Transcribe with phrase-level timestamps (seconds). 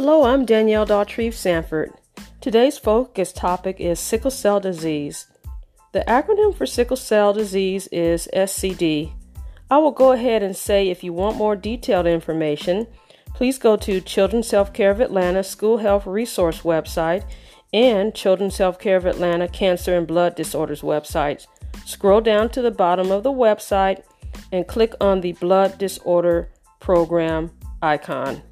[0.00, 1.92] Hello, I'm Danelle Dautrieve-Sanford.
[2.40, 5.26] Today's focus topic is sickle cell disease.
[5.90, 9.10] The acronym for sickle cell disease is SCD.
[9.68, 12.86] I will go ahead and say if you want more detailed information,
[13.34, 17.28] please go to Children's Healthcare of Atlanta School Health Resource website
[17.72, 21.48] and Children's Healthcare of Atlanta Cancer and Blood Disorders websites.
[21.84, 24.04] Scroll down to the bottom of the website
[24.52, 27.50] and click on the Blood Disorder Program
[27.82, 28.42] icon.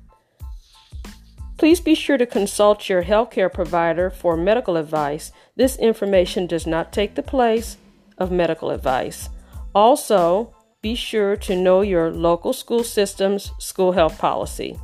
[1.57, 5.33] Please be sure to consult your healthcare provider for medical advice.
[5.57, 7.79] This information does not take the place
[8.19, 9.31] of medical advice.
[9.75, 14.79] Also, be sure to know your local school system's school health policy.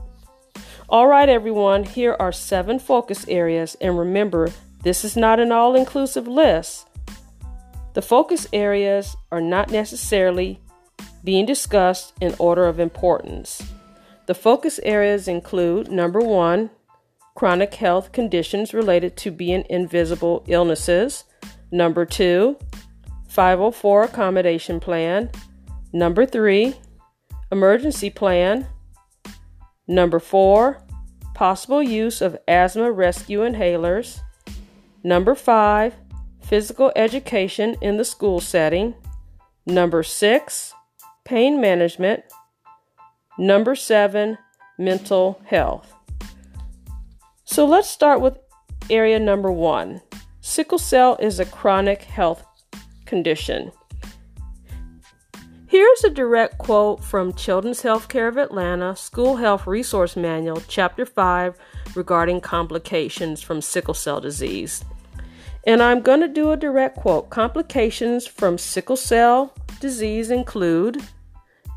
[0.89, 4.51] All right, everyone, here are seven focus areas, and remember,
[4.83, 6.89] this is not an all inclusive list.
[7.95, 10.59] The focus areas are not necessarily
[11.23, 13.63] being discussed in order of importance.
[14.27, 16.71] The focus areas include number one,
[17.35, 21.25] chronic health conditions related to being invisible illnesses.
[21.71, 22.59] Number two,
[23.29, 25.31] 504 accommodation plan.
[25.93, 26.75] Number three,
[27.51, 28.67] emergency plan.
[29.89, 30.83] Number four,
[31.35, 34.21] possible use of asthma rescue inhalers.
[35.03, 35.95] Number five,
[36.41, 38.95] physical education in the school setting.
[39.67, 40.73] Number six,
[41.25, 42.23] pain management.
[43.43, 44.39] Number seven,
[44.79, 45.93] mental health.
[47.43, 48.39] So let's start with
[48.89, 50.01] area number one.
[50.41, 52.47] Sickle cell is a chronic health
[53.05, 53.73] condition.
[55.67, 61.57] Here's a direct quote from Children's Healthcare of Atlanta School Health Resource Manual, Chapter 5,
[61.97, 64.85] regarding complications from sickle cell disease.
[65.67, 67.31] And I'm going to do a direct quote.
[67.31, 71.03] Complications from sickle cell disease include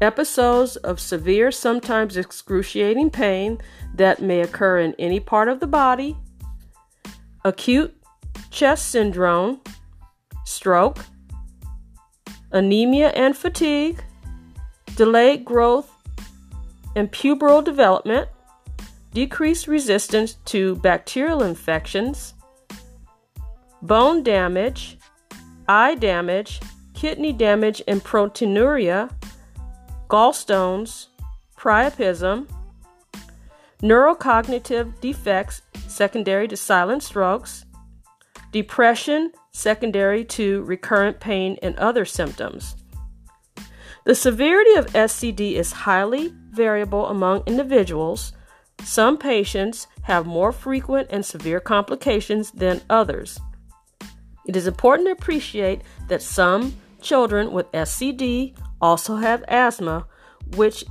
[0.01, 3.58] Episodes of severe, sometimes excruciating pain
[3.93, 6.17] that may occur in any part of the body,
[7.45, 7.95] acute
[8.52, 9.61] chest syndrome,
[10.43, 11.05] stroke,
[12.52, 14.03] anemia and fatigue,
[14.95, 15.92] delayed growth
[16.95, 18.27] and puberal development,
[19.14, 22.33] decreased resistance to bacterial infections,
[23.81, 24.97] bone damage,
[25.67, 26.59] eye damage,
[26.93, 29.09] kidney damage and proteinuria,
[30.08, 31.08] gallstones,
[31.58, 32.48] priapism,
[33.82, 37.66] neurocognitive defects secondary to silent strokes,
[38.52, 42.76] depression secondary to recurrent pain and other symptoms.
[44.05, 48.33] The severity of SCD is highly variable among individuals.
[48.83, 53.39] Some patients have more frequent and severe complications than others.
[54.45, 60.05] It is important to appreciate that some children with SCD also have asthma,
[60.55, 60.85] which,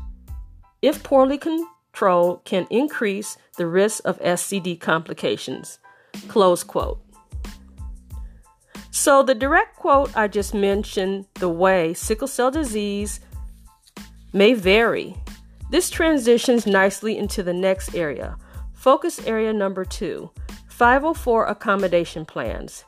[0.82, 5.78] if poorly controlled, can increase the risk of SCD complications.
[6.26, 7.00] Close quote.
[8.90, 13.20] So, the direct quote I just mentioned, the way sickle cell disease
[14.32, 15.16] may vary.
[15.70, 18.36] This transitions nicely into the next area.
[18.72, 20.30] Focus area number two
[20.68, 22.84] 504 accommodation plans.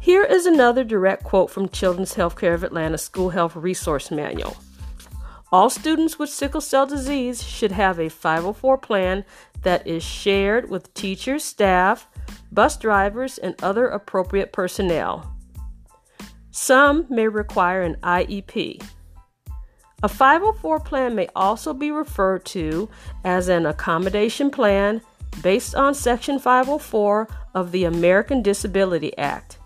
[0.00, 4.56] Here is another direct quote from Children's Healthcare of Atlanta School Health Resource Manual.
[5.50, 9.24] All students with sickle cell disease should have a 504 plan
[9.62, 12.06] that is shared with teachers, staff,
[12.52, 15.34] bus drivers, and other appropriate personnel.
[16.52, 18.80] Some may require an IEP.
[20.04, 22.88] A 504 plan may also be referred to
[23.24, 25.00] as an accommodation plan
[25.42, 29.57] based on Section 504 of the American Disability Act.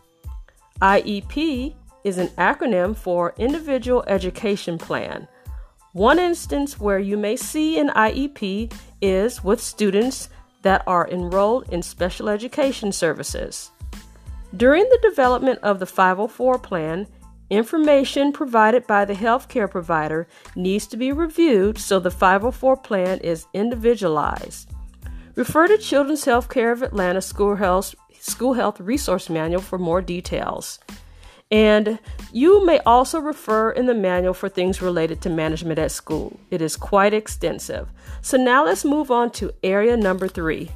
[0.83, 5.29] IEP is an acronym for Individual Education Plan.
[5.93, 10.29] One instance where you may see an IEP is with students
[10.63, 13.71] that are enrolled in special education services.
[14.57, 17.07] During the development of the 504 plan,
[17.49, 20.27] information provided by the healthcare provider
[20.57, 24.69] needs to be reviewed so the 504 plan is individualized.
[25.37, 30.79] Refer to Children's Healthcare of Atlanta School Health School Health Resource Manual for more details.
[31.51, 31.99] And
[32.33, 36.39] you may also refer in the manual for things related to management at school.
[36.49, 37.89] It is quite extensive.
[38.21, 40.71] So now let's move on to area number three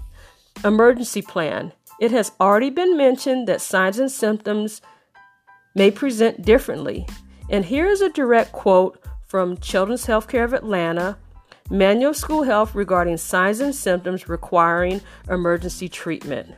[0.65, 1.73] emergency plan.
[2.01, 4.83] It has already been mentioned that signs and symptoms
[5.77, 7.07] may present differently.
[7.49, 11.17] And here is a direct quote from Children's Healthcare of Atlanta
[11.71, 16.57] Manual School Health regarding signs and symptoms requiring emergency treatment.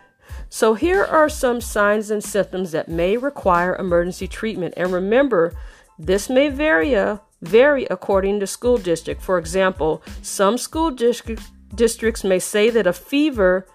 [0.50, 4.74] So, here are some signs and symptoms that may require emergency treatment.
[4.76, 5.54] And remember,
[5.98, 9.20] this may vary, uh, vary according to school district.
[9.20, 13.66] For example, some school districts districts may say that a fever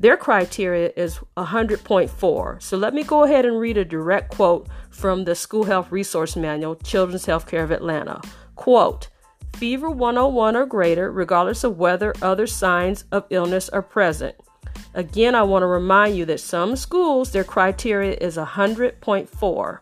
[0.00, 2.62] their criteria is 100.4.
[2.62, 6.36] So let me go ahead and read a direct quote from the School Health Resource
[6.36, 8.22] Manual, Children's Healthcare of Atlanta.
[8.56, 9.08] Quote,
[9.56, 14.36] fever 101 or greater, regardless of whether other signs of illness are present.
[14.94, 19.78] Again, I want to remind you that some schools, their criteria is 100.4.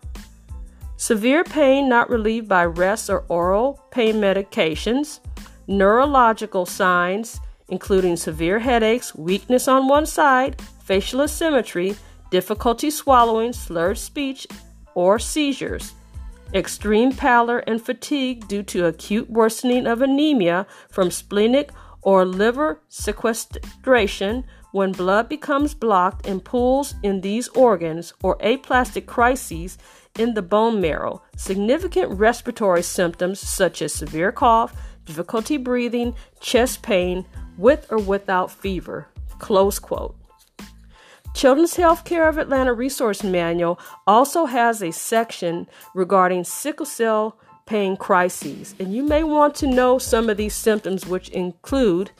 [0.97, 5.21] Severe pain not relieved by rest or oral pain medications,
[5.67, 11.95] neurological signs, including severe headaches, weakness on one side, facial asymmetry,
[12.31, 14.47] difficulty swallowing, slurred speech,
[14.95, 15.93] or seizures,
[16.53, 21.71] extreme pallor and fatigue due to acute worsening of anemia from splenic
[22.03, 29.79] or liver sequestration when blood becomes blocked and pools in these organs, or aplastic crises
[30.19, 34.75] in the bone marrow, significant respiratory symptoms such as severe cough,
[35.05, 37.25] difficulty breathing, chest pain,
[37.57, 39.09] with or without fever.
[39.39, 40.15] Close quote.
[41.35, 48.75] Children's Healthcare of Atlanta Resource Manual also has a section regarding sickle cell pain crises,
[48.81, 52.11] and you may want to know some of these symptoms, which include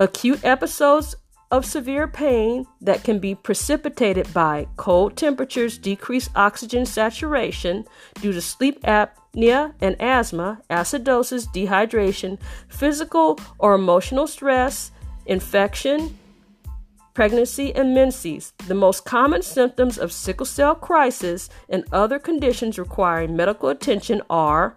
[0.00, 1.16] acute episodes
[1.50, 7.84] of severe pain that can be precipitated by cold temperatures, decreased oxygen saturation
[8.20, 14.90] due to sleep apnea and asthma, acidosis, dehydration, physical or emotional stress,
[15.26, 16.18] infection,
[17.14, 18.52] pregnancy, and menses.
[18.66, 24.76] The most common symptoms of sickle cell crisis and other conditions requiring medical attention are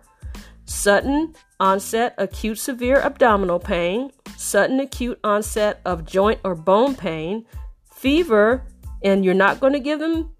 [0.71, 7.45] sudden onset acute severe abdominal pain, sudden acute onset of joint or bone pain,
[7.93, 8.63] fever,
[9.03, 10.31] and you're not going to give them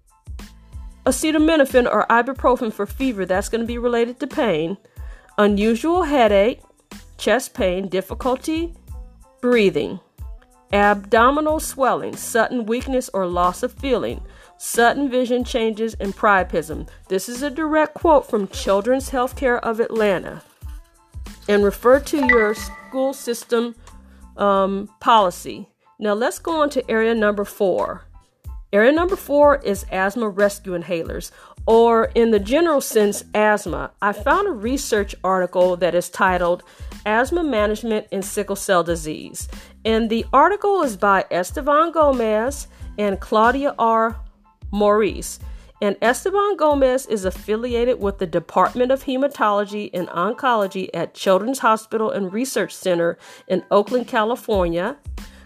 [1.06, 4.76] acetaminophen or ibuprofen for fever, that's going to be related to pain,
[5.38, 6.60] unusual headache,
[7.18, 8.74] chest pain, difficulty
[9.40, 10.00] breathing
[10.72, 14.22] abdominal swelling, sudden weakness or loss of feeling,
[14.62, 16.88] sudden vision changes, and priapism.
[17.08, 20.40] This is a direct quote from Children's Healthcare of Atlanta.
[21.48, 23.74] And refer to your school system
[24.36, 25.68] um, policy.
[25.98, 28.04] Now let's go on to area number four.
[28.72, 31.32] Area number four is asthma rescue inhalers,
[31.66, 33.90] or in the general sense, asthma.
[34.00, 36.62] I found a research article that is titled
[37.04, 39.48] Asthma Management in Sickle Cell Disease.
[39.84, 44.21] And the article is by Esteban Gomez and Claudia R.
[44.72, 45.38] Morris.
[45.80, 52.10] And Esteban Gomez is affiliated with the Department of Hematology and Oncology at Children's Hospital
[52.10, 54.96] and Research Center in Oakland, California.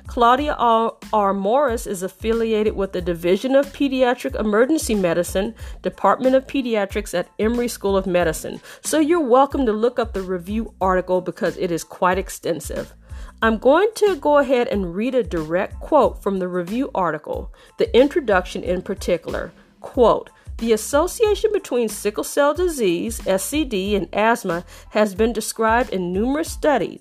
[0.06, 0.94] Claudia R.
[1.12, 1.34] R.
[1.34, 7.68] Morris is affiliated with the Division of Pediatric Emergency Medicine, Department of Pediatrics at Emory
[7.68, 8.60] School of Medicine.
[8.82, 12.94] So you're welcome to look up the review article because it is quite extensive.
[13.42, 17.94] I'm going to go ahead and read a direct quote from the review article, the
[17.94, 19.52] introduction in particular.
[19.80, 26.50] Quote, the association between sickle cell disease, SCD, and asthma has been described in numerous
[26.50, 27.00] studies.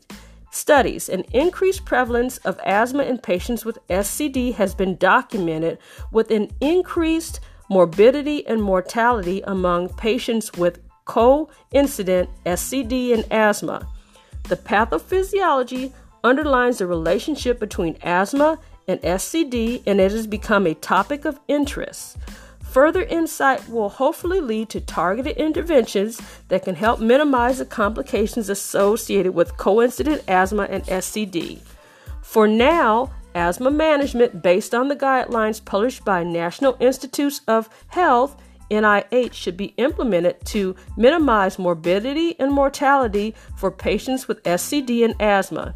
[0.52, 5.78] Studies, an increased prevalence of asthma in patients with SCD has been documented
[6.12, 7.40] with an increased
[7.70, 13.88] morbidity and mortality among patients with co-incident SCD and asthma.
[14.50, 15.94] The pathophysiology
[16.26, 22.18] underlines the relationship between asthma and SCD, and it has become a topic of interest.
[22.64, 29.34] Further insight will hopefully lead to targeted interventions that can help minimize the complications associated
[29.34, 31.60] with coincident asthma and SCD.
[32.22, 38.36] For now, asthma management based on the guidelines published by National Institutes of Health
[38.72, 45.74] NIH should be implemented to minimize morbidity and mortality for patients with SCD and asthma.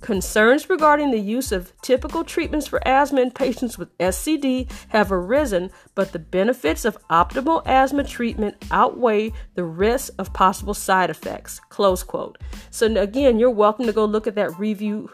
[0.00, 5.70] Concerns regarding the use of typical treatments for asthma in patients with SCD have arisen,
[5.94, 11.60] but the benefits of optimal asthma treatment outweigh the risks of possible side effects.
[11.68, 12.38] Close quote.
[12.70, 15.10] So again, you're welcome to go look at that review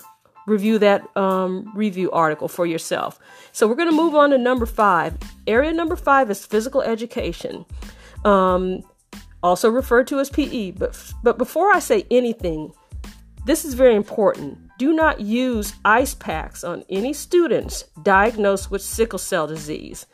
[0.47, 3.19] review that um, review article for yourself.
[3.53, 5.17] So we're going to move on to number five.
[5.47, 7.64] Area number five is physical education,
[8.26, 8.83] um,
[9.43, 10.73] also referred to as PE.
[10.73, 12.73] But but before I say anything,
[13.47, 14.63] this is very important.
[14.76, 20.07] Do not use ice packs on any students diagnosed with sickle cell disease.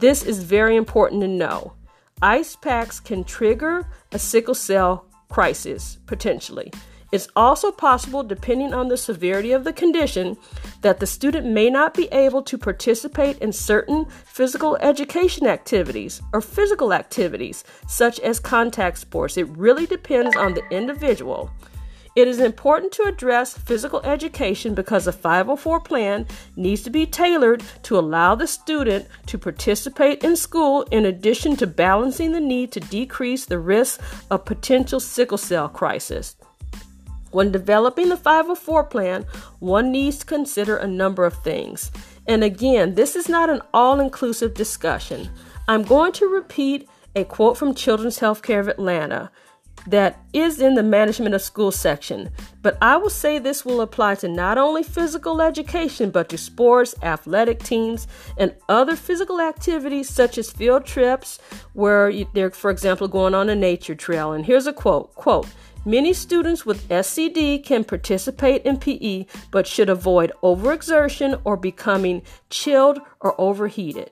[0.00, 1.74] This is very important to know.
[2.22, 6.72] Ice packs can trigger a sickle cell crisis potentially.
[7.10, 10.36] It's also possible, depending on the severity of the condition,
[10.82, 16.42] that the student may not be able to participate in certain physical education activities or
[16.42, 19.38] physical activities, such as contact sports.
[19.38, 21.50] It really depends on the individual.
[22.18, 27.62] It is important to address physical education because a 504 plan needs to be tailored
[27.84, 32.80] to allow the student to participate in school in addition to balancing the need to
[32.80, 34.00] decrease the risk
[34.32, 36.34] of potential sickle cell crisis.
[37.30, 39.24] When developing the 504 plan,
[39.60, 41.92] one needs to consider a number of things.
[42.26, 45.30] And again, this is not an all inclusive discussion.
[45.68, 49.30] I'm going to repeat a quote from Children's Healthcare of Atlanta
[49.90, 52.30] that is in the management of school section,
[52.62, 56.94] but I will say this will apply to not only physical education but to sports,
[57.02, 61.38] athletic teams, and other physical activities such as field trips
[61.72, 64.32] where they're, for example, going on a nature trail.
[64.32, 65.46] And here's a quote quote,
[65.84, 72.98] Many students with SCD can participate in PE but should avoid overexertion or becoming chilled
[73.20, 74.10] or overheated.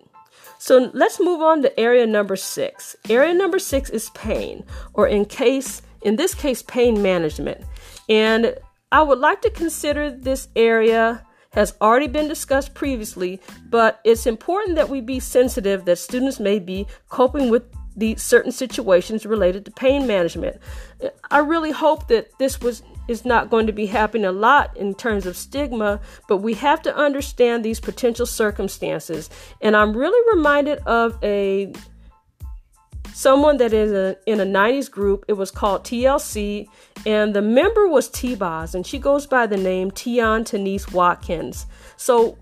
[0.58, 2.96] So let's move on to area number six.
[3.08, 7.64] Area number six is pain, or in case, in this case, pain management.
[8.08, 8.56] And
[8.92, 14.76] I would like to consider this area has already been discussed previously, but it's important
[14.76, 17.64] that we be sensitive that students may be coping with
[17.96, 20.58] the certain situations related to pain management.
[21.30, 24.94] I really hope that this was is not going to be happening a lot in
[24.94, 29.30] terms of stigma, but we have to understand these potential circumstances.
[29.60, 31.72] And I'm really reminded of a
[33.16, 35.25] someone that is a, in a 90s group.
[35.26, 36.66] It was called TLC,
[37.06, 41.66] and the member was T-Boz, and she goes by the name Tionne Watkins.
[41.96, 42.36] So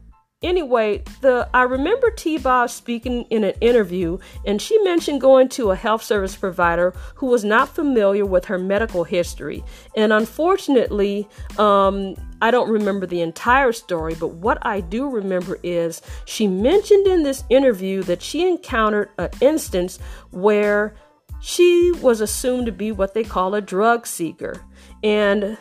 [0.45, 5.71] Anyway, the I remember T Boz speaking in an interview, and she mentioned going to
[5.71, 9.65] a health service provider who was not familiar with her medical history.
[9.97, 11.27] And unfortunately,
[11.59, 17.07] um, I don't remember the entire story, but what I do remember is she mentioned
[17.07, 19.99] in this interview that she encountered an instance
[20.31, 20.95] where
[21.41, 24.63] she was assumed to be what they call a drug seeker.
[25.03, 25.57] And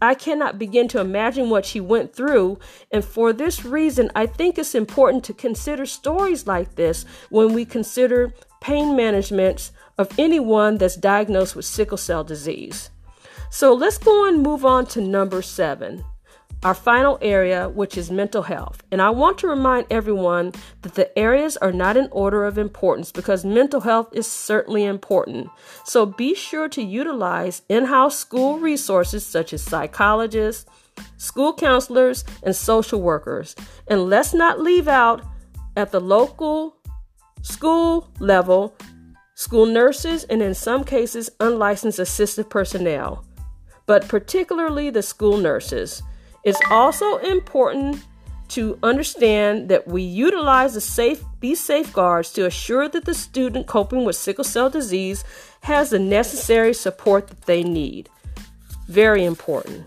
[0.00, 2.58] I cannot begin to imagine what she went through.
[2.90, 7.64] And for this reason, I think it's important to consider stories like this when we
[7.64, 12.90] consider pain management of anyone that's diagnosed with sickle cell disease.
[13.50, 16.04] So let's go and move on to number seven
[16.66, 18.82] our final area, which is mental health.
[18.90, 23.12] And I want to remind everyone that the areas are not in order of importance
[23.12, 25.48] because mental health is certainly important.
[25.84, 30.68] So be sure to utilize in house school resources such as psychologists,
[31.18, 33.54] school counselors, and social workers.
[33.86, 35.24] And let's not leave out
[35.76, 36.78] at the local
[37.42, 38.74] school level
[39.36, 43.24] school nurses and in some cases unlicensed assistive personnel,
[43.86, 46.02] but particularly the school nurses.
[46.46, 48.04] It's also important
[48.50, 54.04] to understand that we utilize the safe these safeguards to assure that the student coping
[54.04, 55.24] with sickle cell disease
[55.62, 58.08] has the necessary support that they need.
[58.86, 59.84] Very important.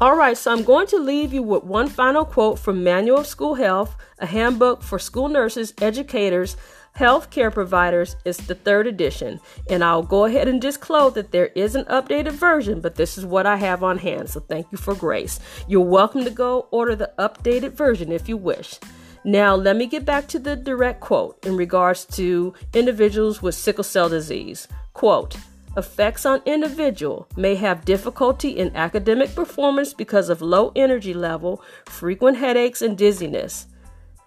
[0.00, 3.28] All right, so I'm going to leave you with one final quote from Manual of
[3.28, 6.56] School Health, a handbook for school nurses, educators,
[6.98, 11.74] Healthcare Providers is the third edition, and I'll go ahead and disclose that there is
[11.74, 14.94] an updated version, but this is what I have on hand, so thank you for
[14.94, 15.40] grace.
[15.66, 18.78] You're welcome to go order the updated version if you wish.
[19.24, 23.82] Now, let me get back to the direct quote in regards to individuals with sickle
[23.82, 24.68] cell disease.
[24.92, 25.34] Quote,
[25.76, 32.36] effects on individual may have difficulty in academic performance because of low energy level, frequent
[32.36, 33.66] headaches and dizziness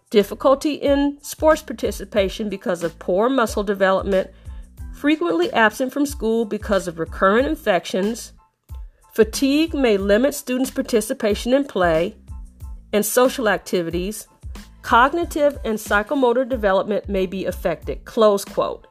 [0.10, 4.30] difficulty in sports participation because of poor muscle development,
[4.94, 8.34] frequently absent from school because of recurrent infections.
[9.14, 12.16] Fatigue may limit students' participation in play
[12.94, 14.28] and social activities.
[14.82, 18.06] Cognitive and psychomotor development may be affected.
[18.06, 18.88] Close quote.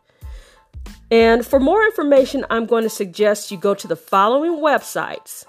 [1.11, 5.45] And for more information, I'm going to suggest you go to the following websites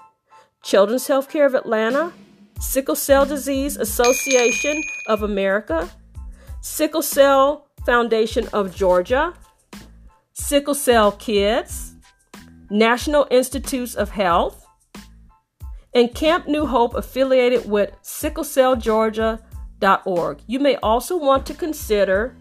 [0.62, 2.12] Children's Healthcare of Atlanta,
[2.60, 5.88] Sickle Cell Disease Association of America,
[6.60, 9.32] Sickle Cell Foundation of Georgia,
[10.32, 11.94] Sickle Cell Kids,
[12.70, 14.66] National Institutes of Health,
[15.94, 20.40] and Camp New Hope affiliated with sicklecellgeorgia.org.
[20.46, 22.36] You may also want to consider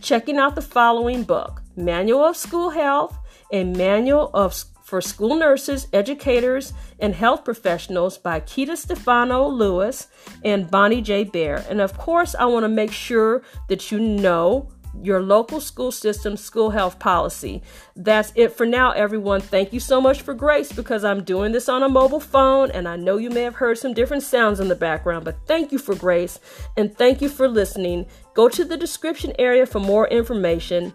[0.00, 3.18] checking out the following book Manual of School Health
[3.50, 4.54] and Manual of
[4.84, 10.08] for School Nurses, Educators, and Health Professionals by Keeta Stefano Lewis
[10.44, 11.24] and Bonnie J.
[11.24, 11.64] Bear.
[11.68, 14.68] And of course, I want to make sure that you know
[15.02, 17.62] your local school system school health policy.
[17.96, 19.40] That's it for now, everyone.
[19.40, 22.86] Thank you so much for grace because I'm doing this on a mobile phone and
[22.86, 25.78] I know you may have heard some different sounds in the background, but thank you
[25.78, 26.38] for grace
[26.76, 28.06] and thank you for listening.
[28.34, 30.94] Go to the description area for more information.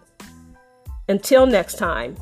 [1.08, 2.16] Until next time.